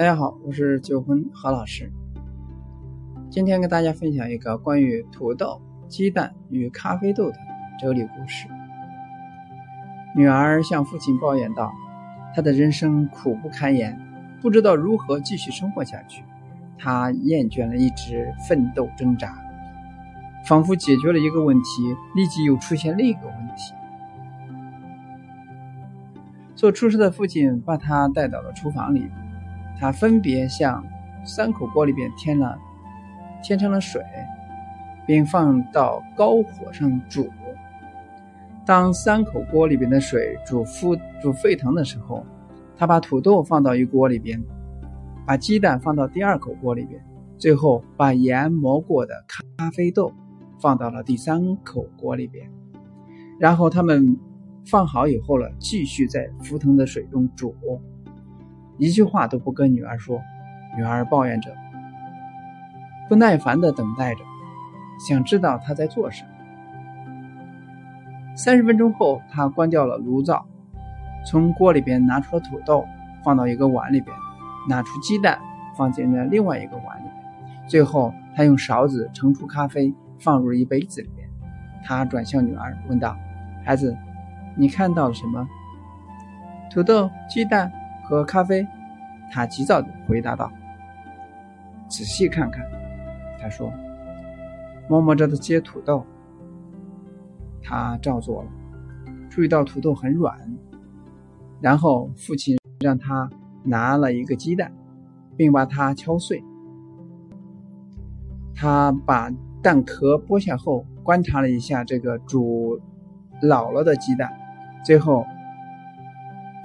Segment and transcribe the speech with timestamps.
[0.00, 1.92] 大家好，我是九婚何老师。
[3.28, 7.36] 今天跟大家分享一个关于土豆、鸡蛋与咖啡豆的
[7.78, 8.48] 哲理故事。
[10.16, 11.70] 女儿向父亲抱怨道
[12.34, 14.00] ：“她的人生苦不堪言，
[14.40, 16.24] 不知道如何继续生活下去。
[16.78, 19.36] 她厌倦了一直奋斗挣扎，
[20.46, 23.74] 仿佛解决了一个问题，立即又出现另一个问题。”
[26.56, 29.06] 做厨师的父亲把她带到了厨房里。
[29.80, 30.84] 他分别向
[31.24, 32.58] 三口锅里边添了
[33.42, 34.02] 添上了水，
[35.06, 37.26] 并放到高火上煮。
[38.66, 42.24] 当三口锅里边的水煮沸煮沸腾的时候，
[42.76, 44.40] 他把土豆放到一锅里边，
[45.26, 47.02] 把鸡蛋放到第二口锅里边，
[47.38, 50.12] 最后把研磨过的咖啡豆
[50.60, 52.48] 放到了第三口锅里边。
[53.38, 54.18] 然后他们
[54.66, 57.54] 放好以后了，继续在沸腾的水中煮。
[58.80, 60.22] 一句话都不跟女儿说，
[60.74, 61.54] 女儿抱怨着，
[63.10, 64.22] 不耐烦的等待着，
[65.06, 66.30] 想知道他在做什么。
[68.34, 70.46] 三十分钟后，他关掉了炉灶，
[71.26, 72.86] 从锅里边拿出了土豆，
[73.22, 74.16] 放到一个碗里边，
[74.66, 75.38] 拿出鸡蛋，
[75.76, 77.08] 放进了另外一个碗里，
[77.68, 81.28] 最后他用勺子盛出咖啡，放入一杯子里边。
[81.84, 83.14] 他转向女儿问道
[83.62, 83.94] ：“孩子，
[84.56, 85.46] 你看到了什么？
[86.72, 87.70] 土豆、鸡蛋。”
[88.10, 88.66] 喝咖啡，
[89.30, 90.50] 他急躁地回答道
[91.88, 92.66] ：“仔细看看。”
[93.40, 93.72] 他说
[94.90, 96.04] ：“摸摸这些土豆。”
[97.62, 98.48] 他照做了，
[99.30, 100.36] 注意到土豆很软。
[101.60, 103.30] 然后父亲让他
[103.62, 104.72] 拿了一个鸡蛋，
[105.36, 106.42] 并把它敲碎。
[108.56, 109.30] 他把
[109.62, 112.80] 蛋壳剥下后，观察了一下这个煮
[113.40, 114.28] 老了的鸡蛋。
[114.84, 115.24] 最后，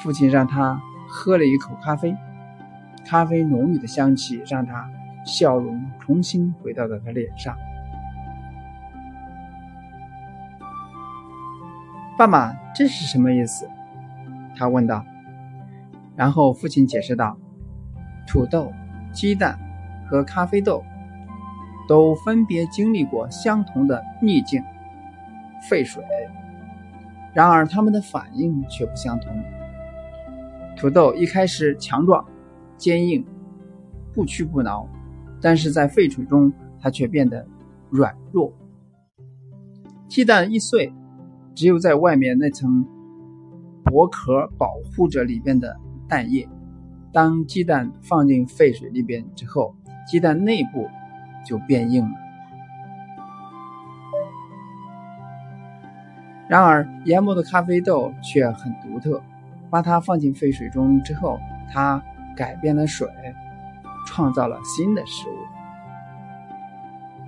[0.00, 0.78] 父亲让他。
[1.10, 2.16] 喝了一口咖啡，
[3.04, 4.88] 咖啡浓郁的香气让他
[5.26, 7.56] 笑容重新回到了他脸上。
[12.16, 13.68] 爸爸，这是什么意思？
[14.56, 15.04] 他问道。
[16.16, 17.36] 然后父亲解释道
[18.28, 18.72] ：“土豆、
[19.10, 19.58] 鸡蛋
[20.06, 20.84] 和咖啡豆
[21.88, 24.62] 都分别经历过相同的逆境——
[25.68, 26.04] 沸水，
[27.32, 29.34] 然而它们的反应却不相同。”
[30.80, 32.24] 土豆一开始强壮、
[32.78, 33.22] 坚硬、
[34.14, 34.88] 不屈不挠，
[35.38, 37.46] 但是在沸水中，它却变得
[37.90, 38.50] 软弱。
[40.08, 40.90] 鸡蛋一碎，
[41.54, 42.82] 只有在外面那层
[43.84, 45.76] 薄壳保护着里边的
[46.08, 46.48] 蛋液。
[47.12, 49.76] 当鸡蛋放进沸水里边之后，
[50.10, 50.88] 鸡蛋内部
[51.44, 52.16] 就变硬了。
[56.48, 59.22] 然而，研磨的咖啡豆却很独特。
[59.70, 61.38] 把它放进沸水中之后，
[61.72, 62.02] 它
[62.36, 63.08] 改变了水，
[64.06, 65.36] 创造了新的食物。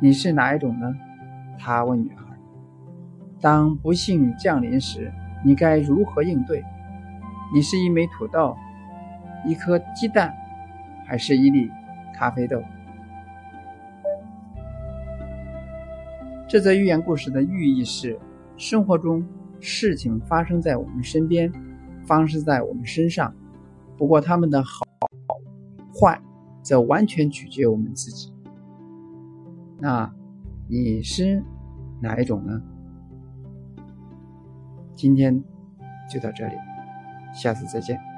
[0.00, 0.90] 你是哪一种呢？
[1.58, 2.24] 他问女孩。
[3.38, 5.12] 当不幸降临时，
[5.44, 6.64] 你该如何应对？
[7.54, 8.56] 你是一枚土豆，
[9.44, 10.34] 一颗鸡蛋，
[11.06, 11.70] 还是一粒
[12.14, 12.62] 咖啡豆？
[16.48, 18.18] 这则寓言故事的寓意是：
[18.56, 19.22] 生活中
[19.60, 21.52] 事情发生在我们身边。
[22.10, 23.32] 方式在我们身上，
[23.96, 24.84] 不过他们的好
[25.94, 26.20] 坏，
[26.60, 28.32] 则完全取决于我们自己。
[29.78, 30.12] 那
[30.68, 31.40] 你是
[32.00, 32.60] 哪一种呢？
[34.96, 35.40] 今天
[36.12, 36.54] 就到这里，
[37.32, 38.09] 下次再见。